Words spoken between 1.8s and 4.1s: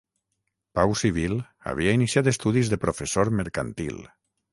iniciat estudis de professor mercantil.